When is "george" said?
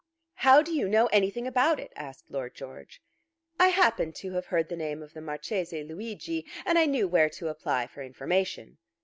2.55-3.03